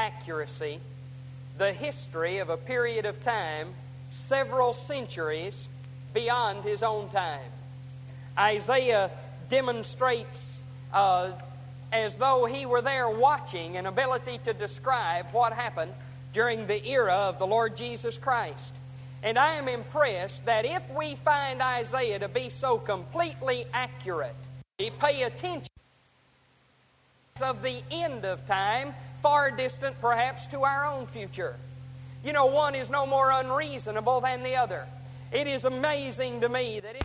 [0.00, 0.80] accuracy
[1.58, 3.74] the history of a period of time
[4.10, 5.68] several centuries
[6.14, 7.52] beyond his own time.
[8.36, 9.10] Isaiah
[9.50, 10.62] demonstrates,
[10.94, 11.32] uh,
[11.92, 15.92] as though he were there watching, an ability to describe what happened
[16.32, 18.72] during the era of the Lord Jesus Christ.
[19.22, 24.34] And I am impressed that if we find Isaiah to be so completely accurate,
[24.78, 25.68] we pay attention
[27.42, 31.56] of the end of time, far distant perhaps to our own future.
[32.24, 34.86] You know, one is no more unreasonable than the other.
[35.32, 36.96] It is amazing to me that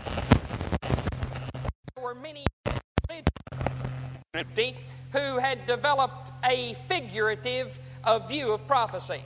[1.95, 2.45] there were many
[5.13, 9.21] who had developed a figurative uh, view of prophecy.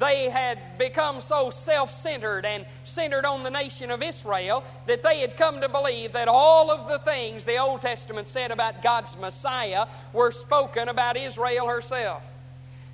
[0.00, 5.20] They had become so self centered and centered on the nation of Israel that they
[5.20, 9.16] had come to believe that all of the things the Old Testament said about God's
[9.18, 12.26] Messiah were spoken about Israel herself.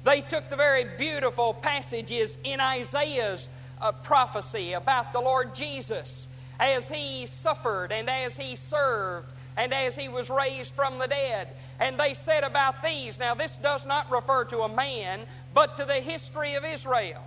[0.03, 3.49] They took the very beautiful passages in Isaiah's
[3.81, 6.27] uh, prophecy about the Lord Jesus
[6.59, 11.49] as he suffered and as he served and as he was raised from the dead.
[11.81, 15.21] And they said about these, now this does not refer to a man,
[15.57, 17.23] but to the history of Israel.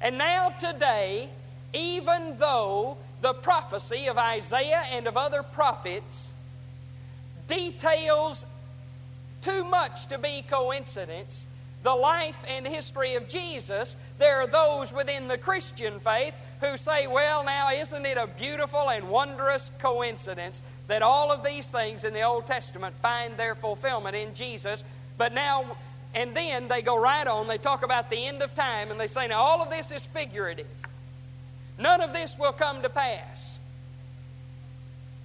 [0.00, 1.28] And now, today,
[1.74, 6.32] even though the prophecy of Isaiah and of other prophets
[7.46, 8.46] details
[9.42, 11.44] too much to be coincidence,
[11.82, 17.06] the life and history of Jesus, there are those within the Christian faith who say,
[17.06, 22.14] well, now, isn't it a beautiful and wondrous coincidence that all of these things in
[22.14, 24.82] the Old Testament find their fulfillment in Jesus,
[25.18, 25.76] but now
[26.14, 29.06] and then they go right on, they talk about the end of time, and they
[29.06, 30.66] say, now all of this is figurative.
[31.78, 33.58] None of this will come to pass.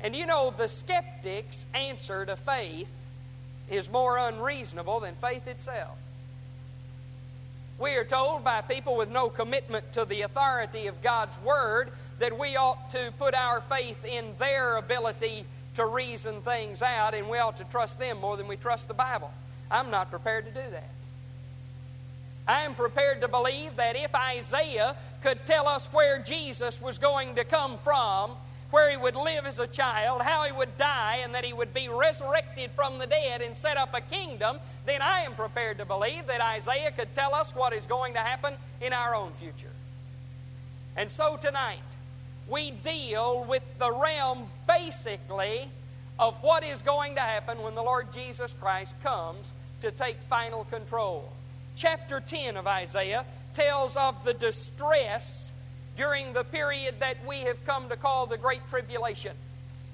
[0.02, 2.88] And you know, the skeptic's answer to faith
[3.70, 5.98] is more unreasonable than faith itself.
[7.78, 12.38] We are told by people with no commitment to the authority of God's Word that
[12.38, 15.46] we ought to put our faith in their ability
[15.76, 18.94] to reason things out, and we ought to trust them more than we trust the
[18.94, 19.32] Bible.
[19.70, 20.90] I'm not prepared to do that.
[22.48, 27.36] I am prepared to believe that if Isaiah could tell us where Jesus was going
[27.36, 28.32] to come from,
[28.70, 31.74] where he would live as a child, how he would die, and that he would
[31.74, 35.86] be resurrected from the dead and set up a kingdom, then I am prepared to
[35.86, 39.72] believe that Isaiah could tell us what is going to happen in our own future.
[40.96, 41.80] And so tonight,
[42.48, 45.70] we deal with the realm basically
[46.20, 50.64] of what is going to happen when the Lord Jesus Christ comes to take final
[50.66, 51.30] control.
[51.76, 55.52] Chapter 10 of Isaiah tells of the distress
[55.98, 59.34] during the period that we have come to call the Great Tribulation.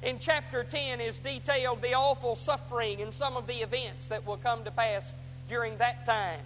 [0.04, 4.38] In chapter 10 is detailed the awful suffering and some of the events that will
[4.38, 5.14] come to pass
[5.48, 6.40] during that time.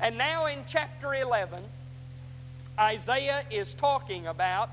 [0.00, 1.62] And now in chapter 11,
[2.78, 4.70] Isaiah is talking about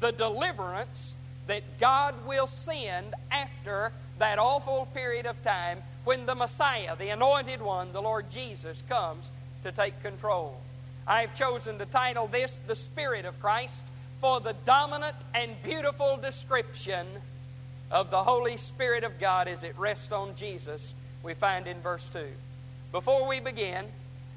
[0.00, 1.14] the deliverance
[1.46, 7.60] that God will send after that awful period of time when the Messiah, the anointed
[7.60, 9.28] one, the Lord Jesus, comes
[9.62, 10.60] to take control.
[11.06, 13.84] I have chosen to title this The Spirit of Christ
[14.20, 17.06] for the dominant and beautiful description
[17.90, 22.08] of the Holy Spirit of God as it rests on Jesus, we find in verse
[22.12, 22.24] 2.
[22.92, 23.84] Before we begin,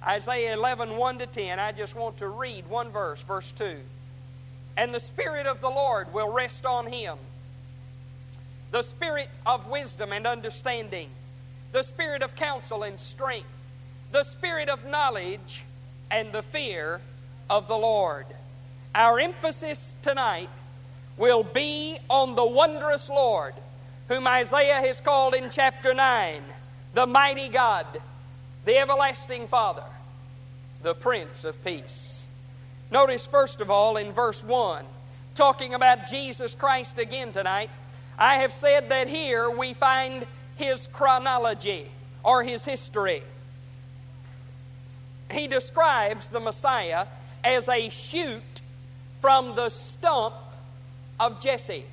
[0.06, 3.78] Isaiah 11, 1 to 10, I just want to read one verse, verse 2
[4.78, 7.18] and the Spirit of the Lord will rest on him.
[8.72, 11.10] The Spirit of wisdom and understanding,
[11.72, 13.50] the Spirit of counsel and strength,
[14.12, 15.64] the Spirit of knowledge
[16.12, 17.02] and the fear
[17.50, 18.26] of the Lord.
[18.96, 20.50] Our emphasis tonight
[21.18, 23.54] will be on the wondrous Lord,
[24.08, 26.42] whom Isaiah has called in chapter 9
[26.94, 27.86] the mighty God,
[28.66, 29.84] the everlasting Father,
[30.82, 32.09] the Prince of Peace.
[32.92, 34.84] Notice, first of all, in verse 1,
[35.36, 37.70] talking about Jesus Christ again tonight,
[38.18, 41.90] I have said that here we find his chronology
[42.24, 43.24] or his history.
[45.32, 47.06] He describes the Messiah
[47.44, 48.42] as a shoot
[49.22, 50.36] from the stump
[51.20, 51.86] of Jesse.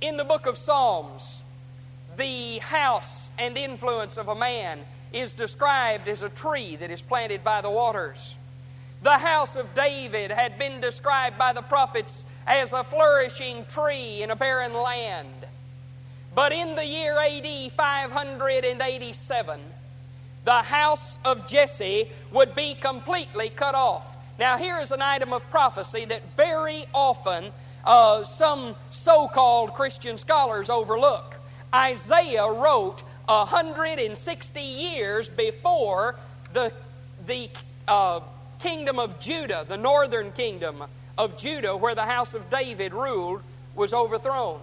[0.00, 1.42] In the book of Psalms,
[2.16, 4.80] the house and influence of a man
[5.16, 8.36] is described as a tree that is planted by the waters.
[9.02, 14.30] The house of David had been described by the prophets as a flourishing tree in
[14.30, 15.46] a barren land.
[16.34, 19.60] But in the year AD 587,
[20.44, 24.16] the house of Jesse would be completely cut off.
[24.38, 27.52] Now, here is an item of prophecy that very often
[27.84, 31.36] uh, some so called Christian scholars overlook.
[31.74, 36.16] Isaiah wrote 160 years before
[36.52, 36.72] the,
[37.26, 37.50] the
[37.88, 38.20] uh,
[38.60, 40.82] kingdom of Judah, the northern kingdom
[41.18, 43.42] of Judah, where the house of David ruled,
[43.74, 44.60] was overthrown.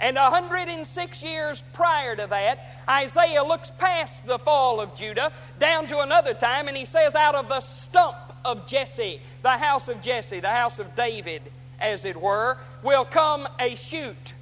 [0.00, 5.30] And 106 years prior to that, Isaiah looks past the fall of Judah
[5.60, 9.88] down to another time, and he says, Out of the stump of Jesse, the house
[9.88, 11.42] of Jesse, the house of David,
[11.80, 14.34] as it were, will come a shoot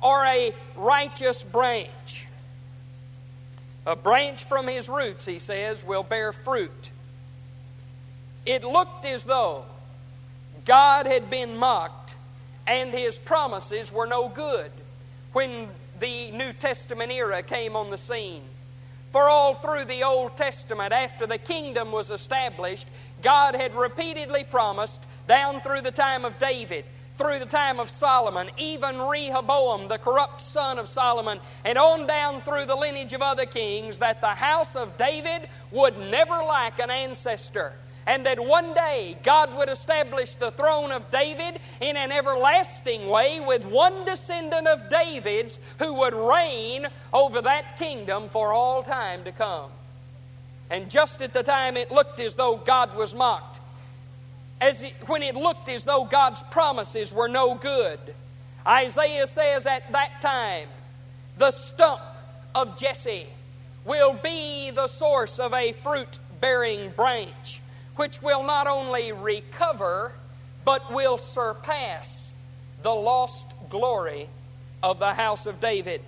[0.00, 2.28] or a righteous branch.
[3.86, 6.90] A branch from his roots, he says, will bear fruit.
[8.44, 9.64] It looked as though
[10.64, 12.14] God had been mocked
[12.66, 14.70] and his promises were no good
[15.32, 15.68] when
[15.98, 18.42] the New Testament era came on the scene.
[19.12, 22.86] For all through the Old Testament, after the kingdom was established,
[23.22, 26.84] God had repeatedly promised, down through the time of David,
[27.20, 32.40] through the time of Solomon, even Rehoboam, the corrupt son of Solomon, and on down
[32.40, 36.90] through the lineage of other kings, that the house of David would never lack an
[36.90, 37.74] ancestor
[38.06, 43.40] and that one day God would establish the throne of David in an everlasting way
[43.40, 49.32] with one descendant of David's who would reign over that kingdom for all time to
[49.32, 49.70] come.
[50.70, 53.59] And just at the time it looked as though God was mocked,
[54.60, 57.98] as it, when it looked as though God's promises were no good,
[58.66, 60.68] Isaiah says at that time,
[61.38, 62.00] the stump
[62.54, 63.26] of Jesse
[63.84, 67.60] will be the source of a fruit bearing branch
[67.96, 70.12] which will not only recover,
[70.64, 72.32] but will surpass
[72.82, 74.26] the lost glory
[74.82, 76.00] of the house of David.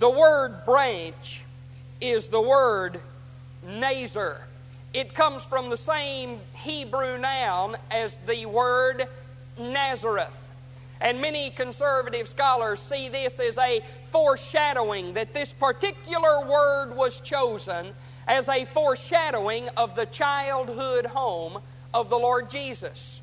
[0.00, 1.42] The word branch
[2.00, 3.00] is the word
[3.64, 4.40] Nazar.
[4.92, 9.06] It comes from the same Hebrew noun as the word
[9.58, 10.36] Nazareth.
[11.00, 17.92] And many conservative scholars see this as a foreshadowing that this particular word was chosen
[18.26, 21.60] as a foreshadowing of the childhood home
[21.94, 23.20] of the Lord Jesus.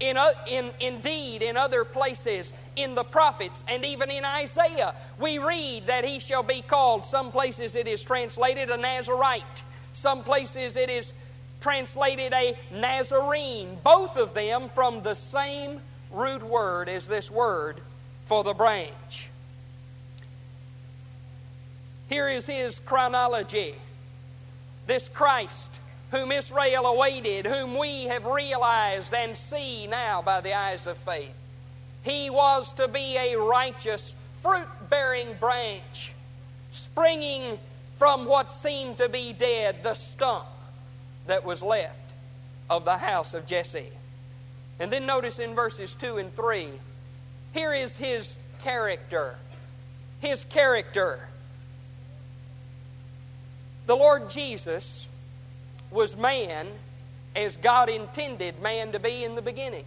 [0.00, 0.18] In,
[0.48, 6.04] in, indeed, in other places, in the prophets, and even in Isaiah, we read that
[6.04, 9.62] he shall be called, some places it is translated a Nazarite,
[9.94, 11.14] some places it is
[11.60, 15.80] translated a Nazarene, both of them from the same
[16.12, 17.80] root word as this word
[18.26, 19.30] for the branch.
[22.08, 23.74] Here is his chronology
[24.86, 25.80] this Christ
[26.10, 31.34] whom Israel awaited, whom we have realized and see now by the eyes of faith.
[32.02, 36.12] He was to be a righteous, fruit bearing branch,
[36.70, 37.58] springing
[37.98, 40.46] from what seemed to be dead, the stump
[41.26, 41.98] that was left
[42.68, 43.90] of the house of Jesse.
[44.80, 46.68] And then notice in verses 2 and 3,
[47.52, 49.36] here is his character.
[50.20, 51.20] His character.
[53.86, 55.06] The Lord Jesus
[55.90, 56.66] was man
[57.36, 59.84] as God intended man to be in the beginning.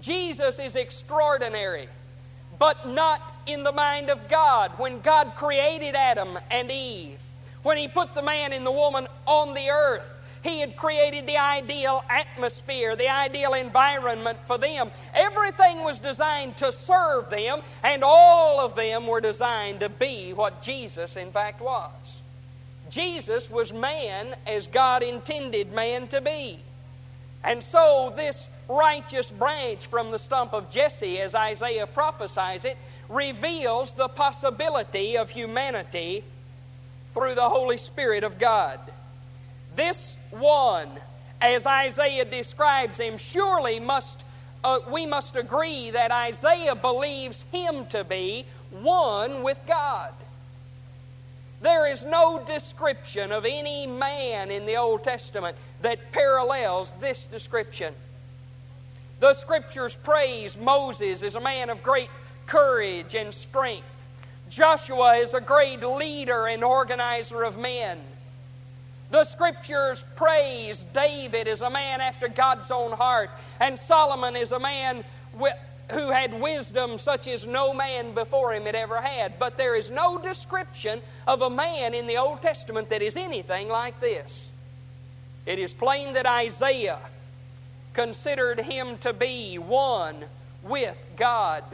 [0.00, 1.88] Jesus is extraordinary,
[2.60, 4.70] but not in the mind of God.
[4.76, 7.18] When God created Adam and Eve,
[7.64, 10.08] when He put the man and the woman on the earth,
[10.42, 14.90] he had created the ideal atmosphere, the ideal environment for them.
[15.12, 20.62] Everything was designed to serve them, and all of them were designed to be what
[20.62, 21.90] Jesus, in fact, was.
[22.88, 26.58] Jesus was man as God intended man to be.
[27.44, 33.92] And so, this righteous branch from the stump of Jesse, as Isaiah prophesies it, reveals
[33.92, 36.22] the possibility of humanity
[37.12, 38.78] through the Holy Spirit of God.
[39.74, 40.88] This one,
[41.40, 44.22] as Isaiah describes him, surely must
[44.62, 50.12] uh, we must agree that Isaiah believes him to be one with God.
[51.62, 57.94] There is no description of any man in the Old Testament that parallels this description.
[59.20, 62.08] The scriptures praise Moses as a man of great
[62.46, 63.84] courage and strength.
[64.48, 67.98] Joshua is a great leader and organizer of men.
[69.10, 74.58] The scriptures praise David as a man after God's own heart, and Solomon is a
[74.58, 75.04] man
[75.90, 79.38] who had wisdom such as no man before him had ever had.
[79.38, 83.68] But there is no description of a man in the Old Testament that is anything
[83.68, 84.46] like this.
[85.44, 86.98] It is plain that Isaiah
[87.92, 90.16] considered him to be one
[90.62, 91.64] with God.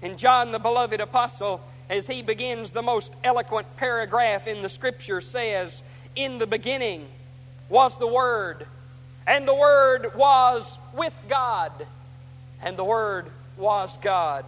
[0.00, 5.20] And John, the beloved apostle, as he begins the most eloquent paragraph in the Scripture,
[5.20, 5.82] says,
[6.16, 7.06] in the beginning
[7.68, 8.66] was the Word,
[9.26, 11.72] and the Word was with God,
[12.62, 14.44] and the Word was God.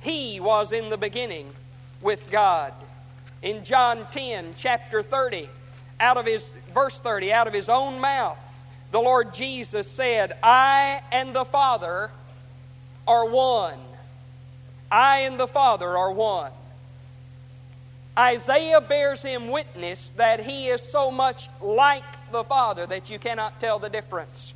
[0.00, 1.50] He was in the beginning
[2.00, 2.72] with God.
[3.42, 5.48] In John 10, chapter 30,
[5.98, 8.38] out of his verse 30, out of his own mouth,
[8.94, 12.12] the Lord Jesus said, I and the Father
[13.08, 13.80] are one.
[14.88, 16.52] I and the Father are one.
[18.16, 23.58] Isaiah bears him witness that he is so much like the Father that you cannot
[23.58, 24.54] tell the difference.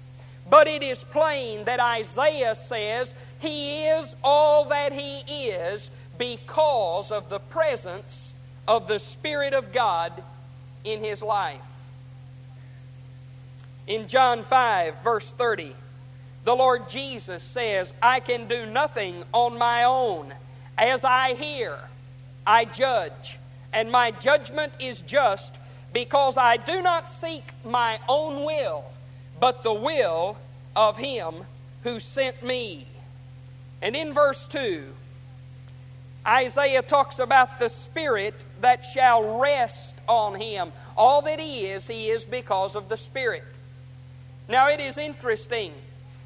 [0.48, 7.28] But it is plain that Isaiah says he is all that he is because of
[7.28, 8.32] the presence
[8.68, 10.12] of the Spirit of God
[10.84, 11.67] in his life.
[13.88, 15.74] In John 5, verse 30,
[16.44, 20.32] the Lord Jesus says, I can do nothing on my own.
[20.76, 21.76] As I hear,
[22.46, 23.38] I judge
[23.72, 25.56] and my judgment is just
[25.92, 28.84] because I do not seek my own will,
[29.40, 30.36] but the will
[30.76, 31.34] of Him
[31.82, 32.86] who sent me.
[33.82, 34.84] And in verse 2,
[36.26, 40.72] Isaiah talks about the Spirit that shall rest on him.
[40.96, 43.44] All that he is, he is because of the Spirit.
[44.48, 45.72] Now it is interesting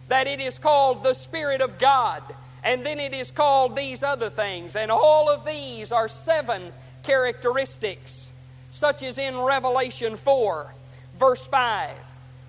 [0.08, 2.22] that it is called the Spirit of God,
[2.62, 8.28] and then it is called these other things, and all of these are seven characteristics,
[8.70, 10.72] such as in Revelation 4,
[11.18, 11.90] verse 5,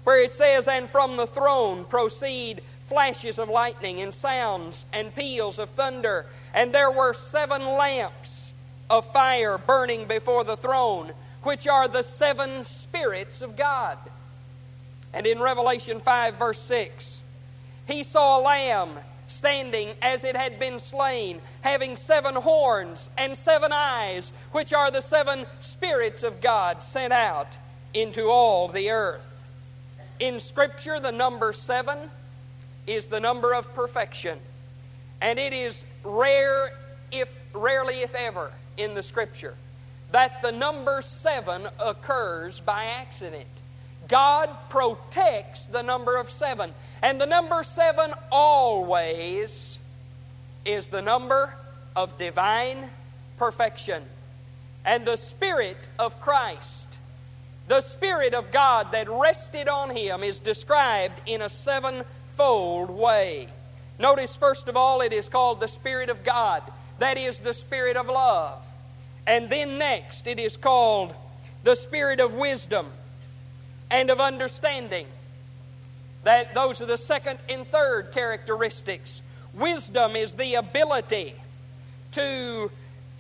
[0.03, 5.57] where it says, And from the throne proceed flashes of lightning, and sounds and peals
[5.57, 6.25] of thunder.
[6.53, 8.53] And there were seven lamps
[8.89, 11.11] of fire burning before the throne,
[11.41, 13.97] which are the seven spirits of God.
[15.13, 17.22] And in Revelation 5, verse 6,
[17.88, 18.89] he saw a lamb
[19.27, 25.01] standing as it had been slain, having seven horns and seven eyes, which are the
[25.01, 27.50] seven spirits of God sent out
[27.93, 29.27] into all the earth.
[30.20, 31.98] In Scripture, the number seven
[32.88, 34.38] is the number of perfection.
[35.22, 36.72] And it is rare,
[37.12, 39.55] if rarely, if ever, in the Scripture
[40.13, 43.48] that the number seven occurs by accident.
[44.07, 46.74] God protects the number of seven.
[47.01, 49.79] And the number seven always
[50.65, 51.53] is the number
[51.95, 52.89] of divine
[53.38, 54.03] perfection.
[54.86, 56.88] And the Spirit of Christ,
[57.67, 63.48] the Spirit of God that rested on him, is described in a sevenfold way.
[64.00, 66.63] Notice, first of all, it is called the Spirit of God.
[67.00, 68.62] That is the Spirit of love.
[69.25, 71.13] And then next, it is called
[71.63, 72.88] the Spirit of wisdom
[73.93, 75.05] and of understanding.
[76.23, 79.21] That those are the second and third characteristics.
[79.53, 81.35] Wisdom is the ability
[82.13, 82.71] to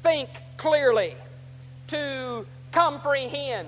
[0.01, 1.13] think clearly,
[1.89, 3.67] to comprehend,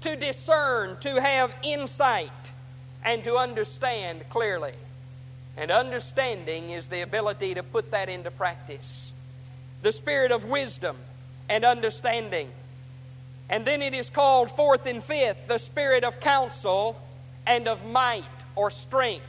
[0.00, 2.32] to discern, to have insight,
[3.04, 4.72] and to understand clearly.
[5.56, 9.12] And understanding is the ability to put that into practice.
[9.82, 10.96] The spirit of wisdom
[11.48, 12.50] and understanding
[13.48, 17.00] and then it is called fourth and fifth, the spirit of counsel
[17.46, 18.24] and of might
[18.56, 19.26] or strength.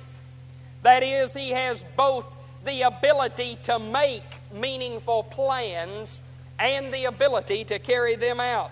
[0.83, 2.25] That is, he has both
[2.65, 6.21] the ability to make meaningful plans
[6.59, 8.71] and the ability to carry them out.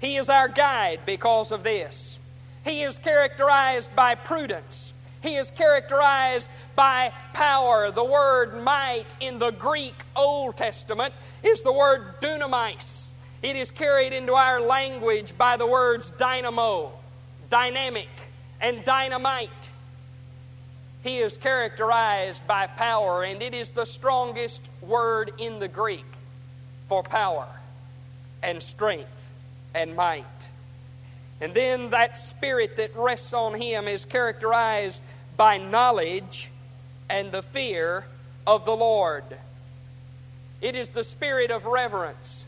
[0.00, 2.18] He is our guide because of this.
[2.64, 4.92] He is characterized by prudence.
[5.22, 7.90] He is characterized by power.
[7.90, 11.12] The word might in the Greek Old Testament
[11.42, 13.09] is the word dunamis.
[13.42, 16.92] It is carried into our language by the words dynamo,
[17.48, 18.08] dynamic,
[18.60, 19.70] and dynamite.
[21.02, 26.04] He is characterized by power, and it is the strongest word in the Greek
[26.88, 27.46] for power
[28.42, 29.08] and strength
[29.74, 30.24] and might.
[31.40, 35.00] And then that spirit that rests on him is characterized
[35.38, 36.50] by knowledge
[37.08, 38.04] and the fear
[38.46, 39.24] of the Lord.
[40.60, 42.39] It is the spirit of reverence.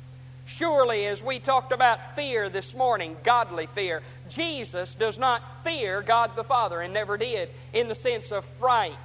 [0.45, 6.35] Surely, as we talked about fear this morning, godly fear, Jesus does not fear God
[6.35, 8.97] the Father and never did in the sense of fright,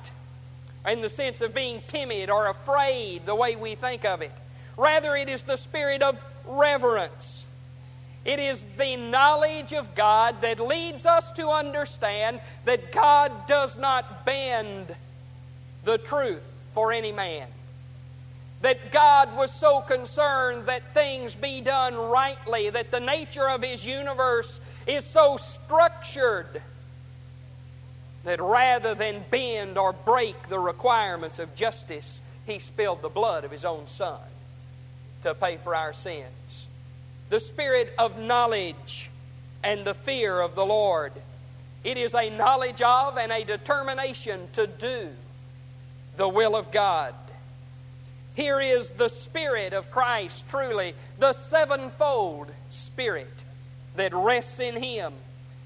[0.87, 4.31] in the sense of being timid or afraid, the way we think of it.
[4.77, 7.45] Rather, it is the spirit of reverence.
[8.25, 14.25] It is the knowledge of God that leads us to understand that God does not
[14.25, 14.93] bend
[15.85, 17.47] the truth for any man
[18.61, 23.85] that God was so concerned that things be done rightly, that the nature of His
[23.85, 26.61] universe is so structured
[28.23, 33.51] that rather than bend or break the requirements of justice, He spilled the blood of
[33.51, 34.19] His own Son
[35.23, 36.67] to pay for our sins.
[37.29, 39.11] The spirit of knowledge
[39.63, 41.13] and the fear of the Lord.
[41.83, 45.09] It is a knowledge of and a determination to do
[46.15, 47.13] the will of God.
[48.37, 53.33] Here is the Spirit of Christ, truly, the sevenfold Spirit
[53.95, 55.11] that rests in Him,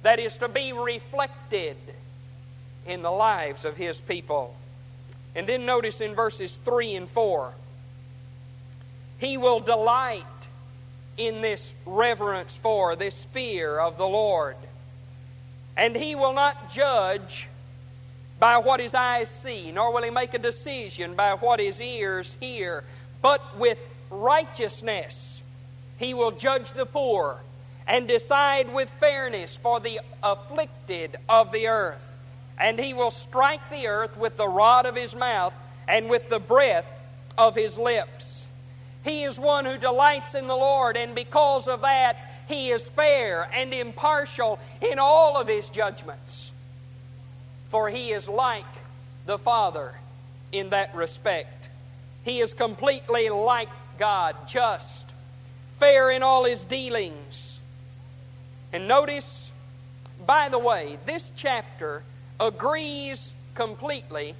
[0.03, 1.75] that is to be reflected
[2.87, 4.55] in the lives of His people.
[5.35, 7.51] And then notice in verses 3 and 4
[9.17, 10.23] He will delight
[11.17, 14.55] in this reverence for, this fear of the Lord.
[15.75, 17.49] And He will not judge
[18.41, 22.35] by what his eyes see, nor will he make a decision by what his ears
[22.39, 22.83] hear,
[23.21, 23.77] but with
[24.09, 25.43] righteousness
[25.99, 27.37] he will judge the poor
[27.85, 32.03] and decide with fairness for the afflicted of the earth.
[32.57, 35.53] And he will strike the earth with the rod of his mouth
[35.87, 36.91] and with the breath
[37.37, 38.47] of his lips.
[39.03, 42.17] He is one who delights in the Lord, and because of that,
[42.47, 46.50] he is fair and impartial in all of his judgments
[47.71, 48.65] for he is like
[49.25, 49.93] the Father
[50.51, 51.69] in that respect.
[52.23, 55.09] He is completely like God, just,
[55.79, 57.59] fair in all his dealings.
[58.73, 59.51] And notice,
[60.25, 62.03] by the way, this chapter
[62.39, 64.35] agrees completely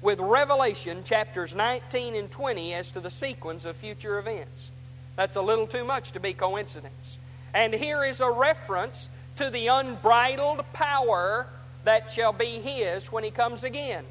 [0.00, 4.70] with Revelation chapters 19 and 20 as to the sequence of future events.
[5.16, 7.18] That's a little too much to be coincidence.
[7.52, 11.46] And here is a reference to the unbridled power
[11.84, 14.04] that shall be his when he comes again.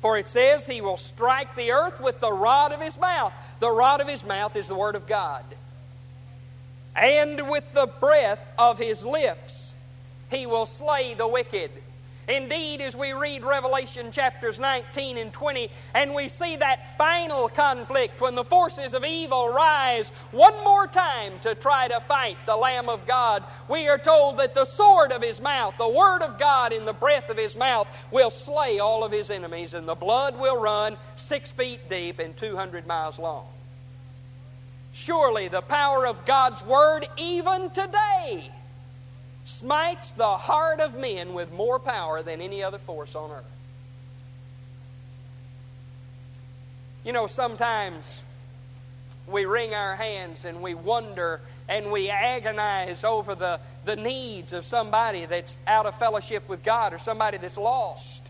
[0.00, 3.32] For it says, He will strike the earth with the rod of His mouth.
[3.60, 5.44] The rod of His mouth is the Word of God.
[6.94, 9.72] And with the breath of His lips,
[10.30, 11.70] He will slay the wicked.
[12.28, 18.20] Indeed, as we read Revelation chapters 19 and 20, and we see that final conflict
[18.20, 22.90] when the forces of evil rise one more time to try to fight the Lamb
[22.90, 26.74] of God, we are told that the sword of his mouth, the word of God
[26.74, 30.38] in the breath of his mouth, will slay all of his enemies, and the blood
[30.38, 33.46] will run six feet deep and 200 miles long.
[34.92, 38.50] Surely the power of God's word, even today,
[39.48, 43.44] smites the heart of men with more power than any other force on earth.
[47.02, 48.22] You know, sometimes
[49.26, 54.66] we wring our hands and we wonder and we agonize over the, the needs of
[54.66, 58.22] somebody that's out of fellowship with God or somebody that's lost.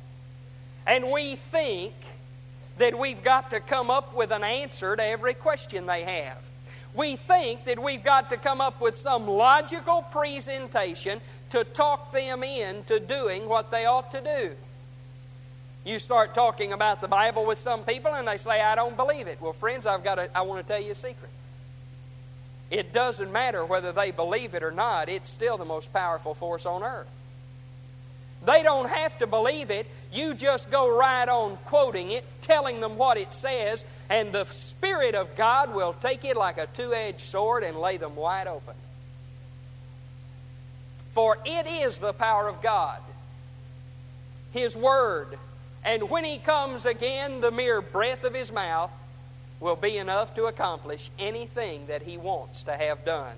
[0.86, 1.94] And we think
[2.78, 6.38] that we've got to come up with an answer to every question they have
[6.94, 11.20] we think that we've got to come up with some logical presentation
[11.50, 14.56] to talk them into doing what they ought to do.
[15.84, 19.26] You start talking about the Bible with some people and they say, I don't believe
[19.26, 19.40] it.
[19.40, 21.30] Well, friends, I've got to, I want to tell you a secret.
[22.70, 26.66] It doesn't matter whether they believe it or not, it's still the most powerful force
[26.66, 27.08] on earth.
[28.48, 29.86] They don't have to believe it.
[30.10, 35.14] You just go right on quoting it, telling them what it says, and the Spirit
[35.14, 38.74] of God will take it like a two edged sword and lay them wide open.
[41.12, 43.00] For it is the power of God,
[44.54, 45.38] His Word.
[45.84, 48.90] And when He comes again, the mere breath of His mouth
[49.60, 53.36] will be enough to accomplish anything that He wants to have done.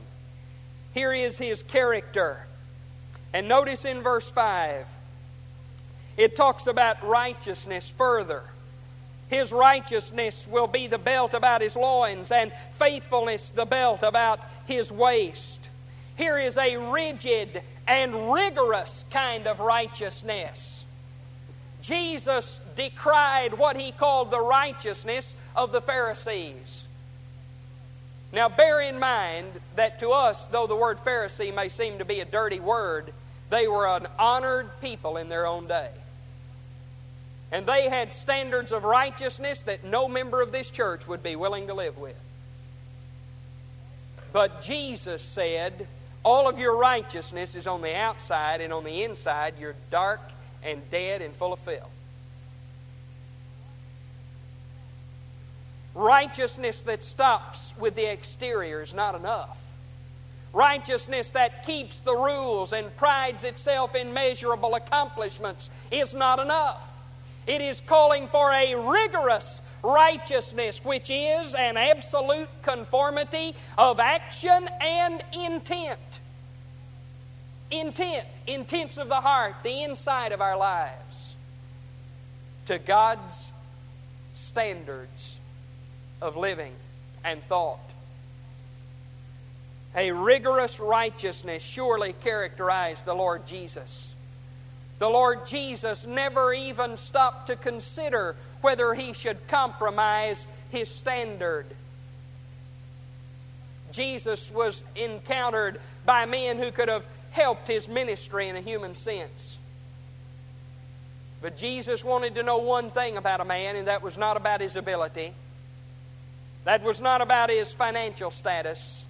[0.94, 2.46] Here is His character.
[3.32, 4.86] And notice in verse 5,
[6.20, 8.42] it talks about righteousness further.
[9.28, 14.92] His righteousness will be the belt about his loins, and faithfulness the belt about his
[14.92, 15.60] waist.
[16.16, 20.84] Here is a rigid and rigorous kind of righteousness.
[21.80, 26.86] Jesus decried what he called the righteousness of the Pharisees.
[28.30, 32.20] Now, bear in mind that to us, though the word Pharisee may seem to be
[32.20, 33.10] a dirty word,
[33.48, 35.88] they were an honored people in their own day.
[37.52, 41.66] And they had standards of righteousness that no member of this church would be willing
[41.66, 42.16] to live with.
[44.32, 45.88] But Jesus said,
[46.22, 50.20] All of your righteousness is on the outside, and on the inside, you're dark
[50.62, 51.90] and dead and full of filth.
[55.94, 59.56] Righteousness that stops with the exterior is not enough.
[60.52, 66.89] Righteousness that keeps the rules and prides itself in measurable accomplishments is not enough.
[67.50, 75.20] It is calling for a rigorous righteousness, which is an absolute conformity of action and
[75.32, 75.98] intent.
[77.72, 81.34] Intent, intents of the heart, the inside of our lives,
[82.68, 83.50] to God's
[84.36, 85.38] standards
[86.22, 86.74] of living
[87.24, 87.80] and thought.
[89.96, 94.09] A rigorous righteousness surely characterized the Lord Jesus.
[95.00, 101.64] The Lord Jesus never even stopped to consider whether he should compromise his standard.
[103.92, 109.56] Jesus was encountered by men who could have helped his ministry in a human sense.
[111.40, 114.60] But Jesus wanted to know one thing about a man, and that was not about
[114.60, 115.32] his ability.
[116.64, 119.02] That was not about his financial status.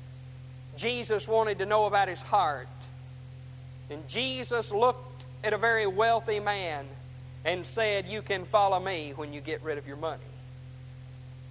[0.76, 2.68] Jesus wanted to know about his heart.
[3.90, 5.10] And Jesus looked
[5.42, 6.87] at a very wealthy man
[7.44, 10.22] and said, You can follow me when you get rid of your money.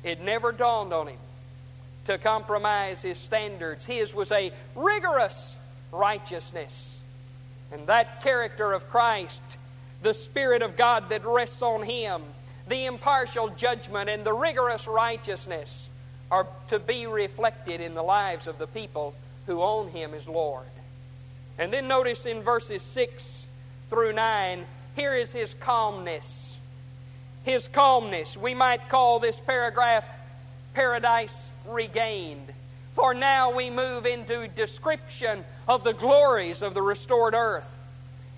[0.04, 1.20] It never dawned on him
[2.06, 3.86] to compromise his standards.
[3.86, 5.58] His was a rigorous
[5.92, 6.98] righteousness.
[7.72, 9.44] And that character of Christ,
[10.02, 12.22] the Spirit of God that rests on him,
[12.68, 15.90] the impartial judgment, and the rigorous righteousness
[16.32, 19.14] are to be reflected in the lives of the people
[19.48, 20.66] who own him as Lord.
[21.58, 23.46] And then notice in verses 6
[23.90, 26.58] through 9, here is his calmness.
[27.44, 28.38] His calmness.
[28.38, 30.06] We might call this paragraph
[30.74, 32.54] Paradise Regained.
[32.94, 37.76] For now we move into description of the glories of the restored earth.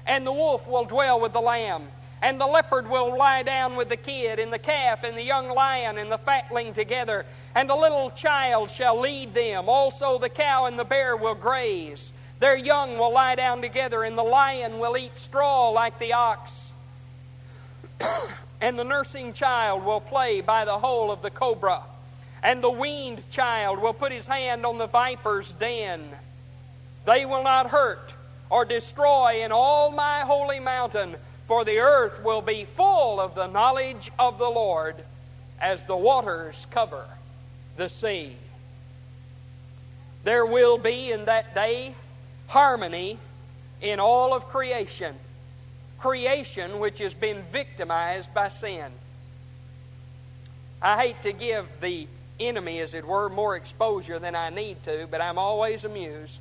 [0.06, 1.84] And the wolf will dwell with the lamb,
[2.22, 5.50] and the leopard will lie down with the kid, and the calf, and the young
[5.50, 9.68] lion, and the fatling together, and the little child shall lead them.
[9.68, 12.12] Also the cow and the bear will graze.
[12.42, 16.72] Their young will lie down together, and the lion will eat straw like the ox.
[18.62, 21.84] and the nursing child will play by the hole of the cobra.
[22.42, 26.02] And the weaned child will put his hand on the viper's den.
[27.06, 28.12] They will not hurt
[28.50, 33.46] or destroy in all my holy mountain, for the earth will be full of the
[33.46, 34.96] knowledge of the Lord
[35.60, 37.06] as the waters cover
[37.78, 38.36] the sea.
[40.24, 41.94] There will be in that day
[42.52, 43.18] harmony
[43.82, 45.16] in all of creation.
[45.98, 48.92] Creation which has been victimized by sin.
[50.82, 52.08] I hate to give the
[52.42, 56.40] enemy, as it were, more exposure than I need to, but I'm always amused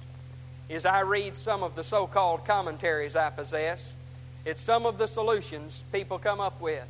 [0.69, 3.93] as I read some of the so called commentaries I possess.
[4.45, 6.87] It's some of the solutions people come up with.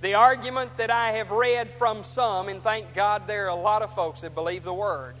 [0.00, 3.82] The argument that I have read from some, and thank God there are a lot
[3.82, 5.14] of folks that believe the Word,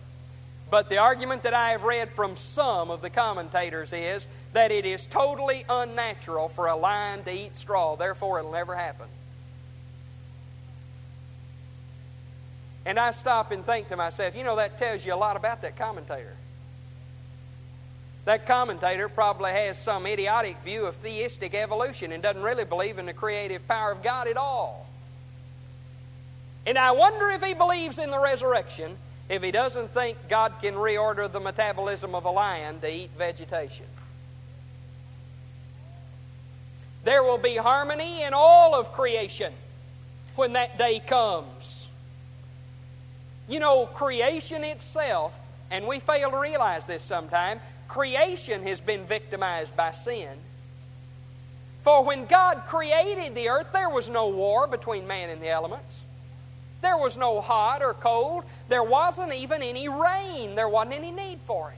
[0.70, 4.84] but the argument that I have read from some of the commentators is that it
[4.84, 9.06] is totally unnatural for a lion to eat straw, therefore it'll never happen.
[12.84, 15.62] And I stop and think to myself, you know, that tells you a lot about
[15.62, 16.36] that commentator.
[18.26, 23.06] That commentator probably has some idiotic view of theistic evolution and doesn't really believe in
[23.06, 24.88] the creative power of God at all.
[26.66, 28.96] And I wonder if he believes in the resurrection
[29.28, 33.86] if he doesn't think God can reorder the metabolism of a lion to eat vegetation.
[37.04, 39.52] There will be harmony in all of creation
[40.34, 41.86] when that day comes.
[43.48, 45.32] You know, creation itself,
[45.70, 50.30] and we fail to realize this sometimes, creation has been victimized by sin.
[51.82, 55.94] For when God created the earth, there was no war between man and the elements.
[56.86, 58.44] There was no hot or cold.
[58.68, 60.54] There wasn't even any rain.
[60.54, 61.76] There wasn't any need for it.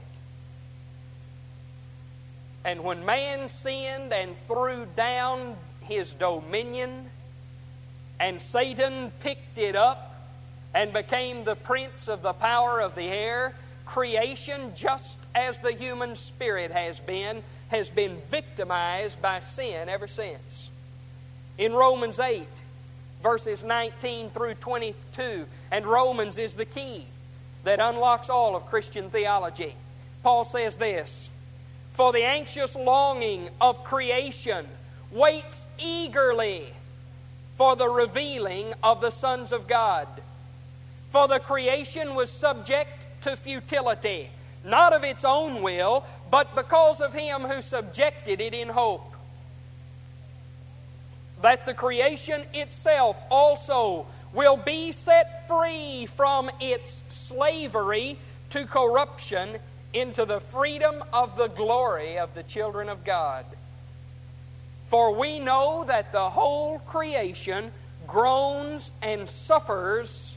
[2.62, 7.07] And when man sinned and threw down his dominion,
[8.21, 10.14] and Satan picked it up
[10.75, 13.55] and became the prince of the power of the air,
[13.87, 20.68] creation, just as the human spirit has been, has been victimized by sin ever since.
[21.57, 22.47] In Romans 8,
[23.22, 27.07] verses 19 through 22, and Romans is the key
[27.64, 29.74] that unlocks all of Christian theology.
[30.22, 31.28] Paul says this
[31.92, 34.66] For the anxious longing of creation
[35.11, 36.72] waits eagerly
[37.57, 40.07] for the revealing of the sons of God.
[41.11, 44.31] For the creation was subject to futility,
[44.64, 49.08] not of its own will, but because of him who subjected it in hope.
[51.42, 58.18] That the creation itself also will be set free from its slavery
[58.51, 59.59] to corruption
[59.92, 63.44] into the freedom of the glory of the children of God.
[64.88, 67.72] For we know that the whole creation
[68.07, 70.37] groans and suffers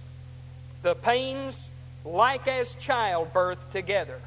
[0.83, 1.69] the pains
[2.03, 4.19] like as childbirth together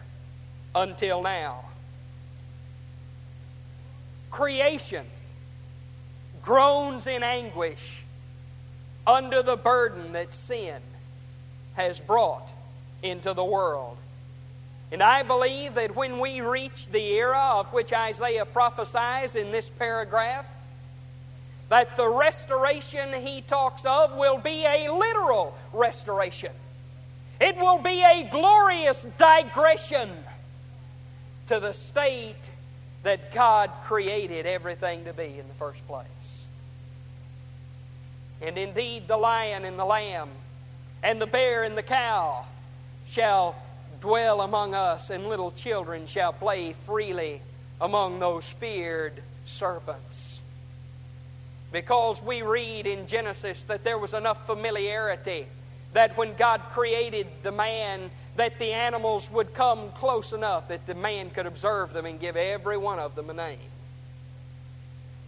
[0.75, 1.65] until now.
[4.31, 5.05] Creation
[6.45, 8.03] groans in anguish
[9.07, 10.81] under the burden that sin
[11.75, 12.49] has brought
[13.03, 13.97] into the world.
[14.93, 19.69] And I believe that when we reach the era of which Isaiah prophesies in this
[19.71, 20.47] paragraph,
[21.69, 26.53] that the restoration he talks of will be a literal restoration.
[27.41, 30.11] It will be a glorious digression
[31.49, 32.37] to the state
[33.03, 36.07] that God created everything to be in the first place.
[38.43, 40.29] And indeed, the lion and the lamb,
[41.03, 42.45] and the bear and the cow
[43.07, 43.57] shall
[44.01, 47.41] dwell among us, and little children shall play freely
[47.81, 50.41] among those feared serpents.
[51.73, 55.47] Because we read in Genesis that there was enough familiarity
[55.95, 60.95] that when God created the man, that the animals would come close enough that the
[60.95, 63.59] man could observe them and give every one of them a name.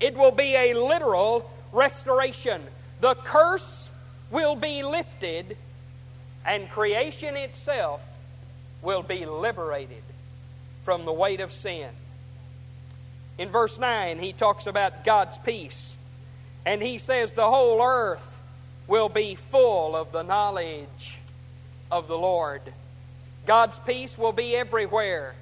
[0.01, 2.61] It will be a literal restoration.
[3.01, 3.91] The curse
[4.31, 5.57] will be lifted,
[6.45, 8.05] and creation itself
[8.83, 10.03] will be liberated
[10.83, 11.91] from the weight of sin.
[13.39, 15.95] In verse 9, he talks about God's peace,
[16.65, 18.39] and he says the whole earth
[18.87, 21.19] will be full of the knowledge
[21.91, 22.63] of the Lord.
[23.47, 25.35] God's peace will be everywhere.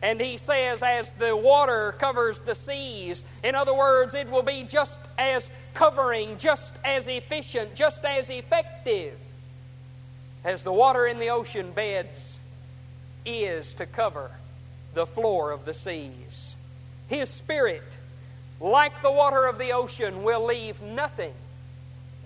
[0.00, 4.62] And he says, as the water covers the seas, in other words, it will be
[4.62, 9.18] just as covering, just as efficient, just as effective
[10.44, 12.38] as the water in the ocean beds
[13.26, 14.30] is to cover
[14.94, 16.54] the floor of the seas.
[17.08, 17.82] His Spirit,
[18.60, 21.34] like the water of the ocean, will leave nothing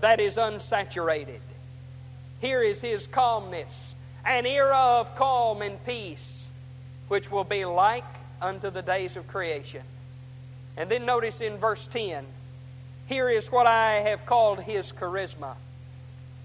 [0.00, 1.40] that is unsaturated.
[2.40, 6.41] Here is his calmness, an era of calm and peace,
[7.12, 8.06] which will be like
[8.40, 9.82] unto the days of creation.
[10.78, 12.24] And then notice in verse 10,
[13.06, 15.56] here is what I have called his charisma,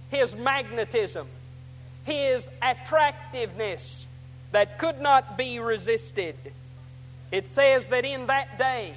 [0.09, 1.25] his magnetism,
[2.03, 4.07] his attractiveness
[4.51, 6.35] that could not be resisted.
[7.31, 8.93] It says that in that day,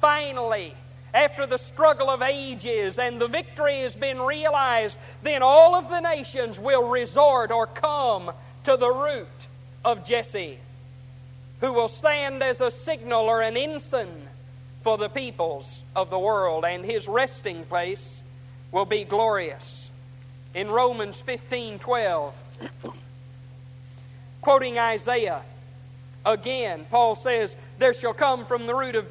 [0.00, 0.72] finally,
[1.12, 5.98] after the struggle of ages and the victory has been realized, then all of the
[5.98, 8.30] nations will resort or come
[8.62, 9.26] to the root
[9.84, 10.60] of Jesse,
[11.60, 14.28] who will stand as a signal or an ensign
[14.82, 18.20] for the peoples of the world, and his resting place
[18.70, 19.90] will be glorious.
[20.54, 22.34] In Romans 15 12,
[24.40, 25.42] quoting Isaiah,
[26.24, 29.08] again, Paul says, There shall come from the root of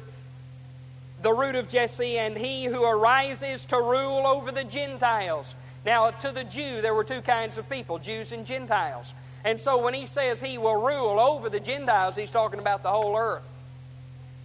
[1.20, 5.54] the root of Jesse, and he who arises to rule over the Gentiles.
[5.84, 9.12] Now, to the Jew, there were two kinds of people Jews and Gentiles.
[9.44, 12.90] And so when he says he will rule over the Gentiles, he's talking about the
[12.90, 13.48] whole earth.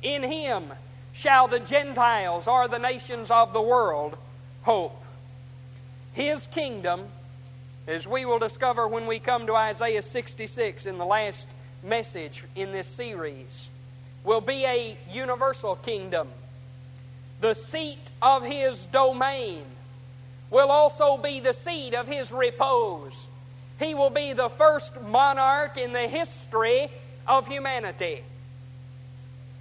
[0.02, 0.66] In him
[1.14, 4.18] shall the Gentiles, or the nations of the world,
[4.64, 5.00] hope.
[6.14, 7.06] His kingdom,
[7.88, 11.48] as we will discover when we come to Isaiah 66 in the last
[11.84, 13.70] message in this series,
[14.24, 16.28] will be a universal kingdom
[17.44, 19.64] the seat of his domain
[20.50, 23.28] will also be the seat of his repose.
[23.84, 26.90] He will be the first monarch in the history
[27.28, 28.24] of humanity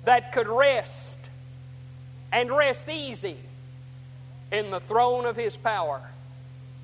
[0.04, 1.18] that could rest
[2.30, 3.36] and rest easy
[4.50, 6.00] in the throne of his power.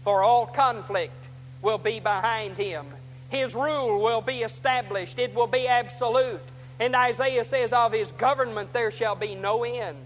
[0.05, 1.29] For all conflict
[1.63, 2.87] will be behind him.
[3.29, 6.41] His rule will be established, it will be absolute.
[6.81, 9.97] And Isaiah says, Of his government there shall be no end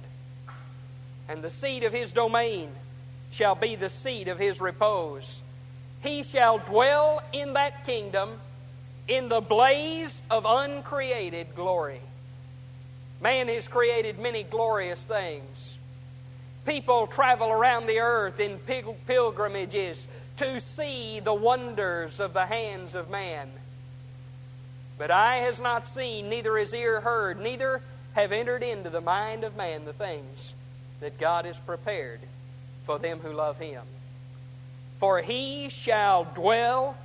[1.33, 2.69] and the seed of his domain
[3.31, 5.41] shall be the seed of his repose.
[6.03, 8.41] He shall dwell in that kingdom
[9.07, 12.01] in the blaze of uncreated glory.
[13.21, 15.77] Man has created many glorious things.
[16.67, 18.59] People travel around the earth in
[19.07, 20.07] pilgrimages
[20.39, 23.49] to see the wonders of the hands of man.
[24.99, 27.83] But eye has not seen, neither has ear heard, neither
[28.15, 30.53] have entered into the mind of man the things
[31.01, 32.21] that God has prepared
[32.85, 33.83] for them who love Him.
[35.03, 36.97] For He shall dwell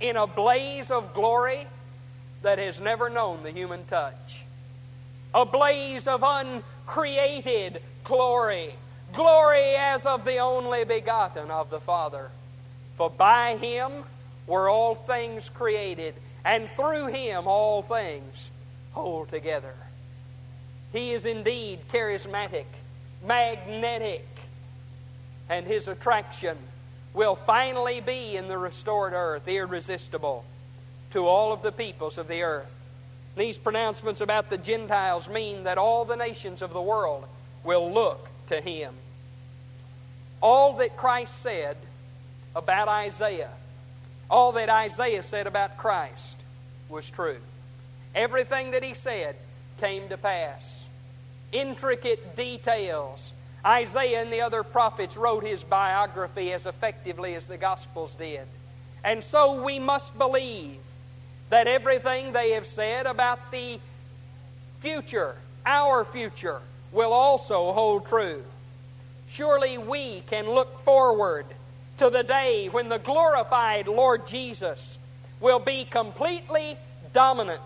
[0.00, 1.68] in a blaze of glory
[2.42, 4.42] that has never known the human touch,
[5.32, 8.74] a blaze of uncreated glory,
[9.14, 12.32] glory as of the only begotten of the Father.
[12.96, 13.92] For by Him
[14.48, 16.14] were all things created,
[16.44, 18.50] and through Him all things
[18.90, 19.74] hold together.
[20.92, 22.66] He is indeed charismatic
[23.24, 24.26] magnetic,
[25.48, 26.56] and his attraction
[27.12, 30.44] will finally be in the restored earth irresistible
[31.12, 32.74] to all of the peoples of the earth.
[33.36, 37.24] These pronouncements about the Gentiles mean that all the nations of the world
[37.64, 38.94] will look to him.
[40.40, 41.76] All that Christ said
[42.54, 43.50] about Isaiah,
[44.30, 46.36] all that Isaiah said about Christ
[46.88, 47.38] was true.
[48.14, 49.36] Everything that he said
[49.80, 50.84] came to pass
[51.52, 53.32] intricate details
[53.64, 58.46] Isaiah and the other prophets wrote his biography as effectively as the Gospels did.
[59.04, 60.78] And so we must believe
[61.50, 63.80] that everything they have said about the
[64.78, 65.34] future,
[65.66, 66.60] our future,
[66.92, 68.42] will also hold true.
[69.28, 71.46] Surely we can look forward
[71.98, 74.98] to the day when the glorified Lord Jesus
[75.40, 76.76] will be completely
[77.12, 77.60] dominant.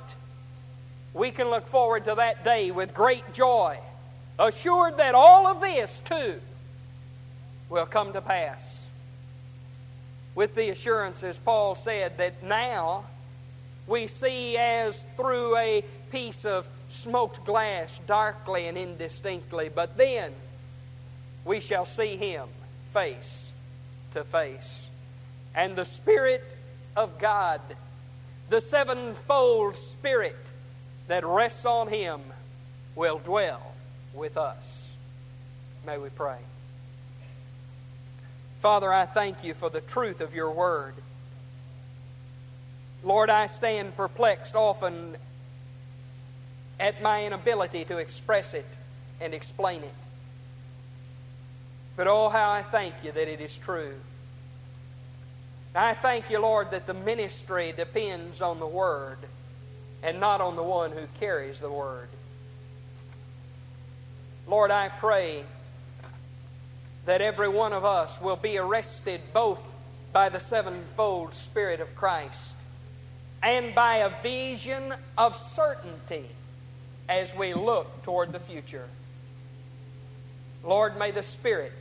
[1.12, 3.78] We can look forward to that day with great joy,
[4.38, 6.40] assured that all of this, too,
[7.68, 8.84] will come to pass.
[10.34, 13.04] With the assurance, as Paul said, that now
[13.86, 20.32] we see as through a piece of smoked glass, darkly and indistinctly, but then
[21.44, 22.48] we shall see him
[22.92, 23.50] face
[24.12, 24.88] to face.
[25.54, 26.44] And the Spirit
[26.96, 27.60] of God,
[28.48, 30.36] the sevenfold Spirit
[31.08, 32.20] that rests on him,
[32.96, 33.73] will dwell
[34.14, 34.92] with us.
[35.86, 36.38] May we pray.
[38.60, 40.94] Father, I thank you for the truth of your word.
[43.02, 45.16] Lord, I stand perplexed often
[46.80, 48.66] at my inability to express it
[49.20, 49.94] and explain it.
[51.96, 53.94] But oh, how I thank you that it is true.
[55.74, 59.18] I thank you, Lord, that the ministry depends on the Word
[60.02, 62.08] and not on the one who carries the Word.
[64.46, 65.44] Lord, I pray
[67.06, 69.62] that every one of us will be arrested both
[70.12, 72.54] by the sevenfold Spirit of Christ
[73.42, 76.26] and by a vision of certainty
[77.08, 78.88] as we look toward the future.
[80.62, 81.72] Lord, may the Spirit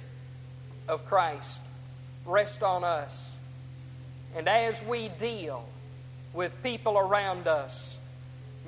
[0.88, 1.60] of Christ
[2.26, 3.32] rest on us.
[4.36, 5.65] And as we deal
[6.34, 7.92] with people around us,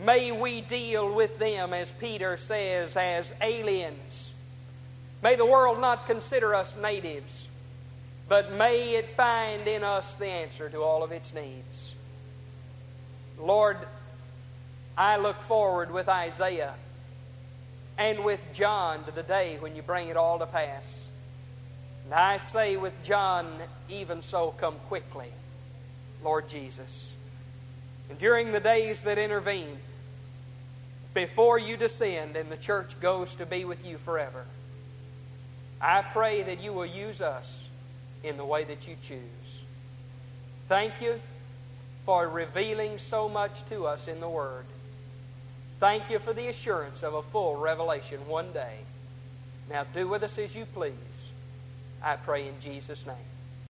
[0.03, 4.31] may we deal with them, as Peter says, as aliens
[5.25, 7.47] May the world not consider us natives,
[8.29, 11.95] but may it find in us the answer to all of its needs.
[13.39, 13.77] Lord,
[14.95, 16.75] I look forward with Isaiah
[17.97, 21.07] and with John to the day when you bring it all to pass.
[22.03, 23.47] And I say with John,
[23.89, 25.31] even so, come quickly,
[26.23, 27.11] Lord Jesus.
[28.19, 29.77] During the days that intervene,
[31.13, 34.45] before you descend and the church goes to be with you forever,
[35.81, 37.67] I pray that you will use us
[38.23, 39.63] in the way that you choose.
[40.67, 41.19] Thank you
[42.05, 44.65] for revealing so much to us in the Word.
[45.79, 48.77] Thank you for the assurance of a full revelation one day.
[49.69, 50.93] Now do with us as you please.
[52.03, 53.15] I pray in Jesus' name.